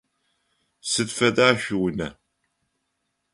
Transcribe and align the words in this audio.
Сыд 0.89 1.09
фэда 1.17 1.47
шъуиунэ? 1.61 2.07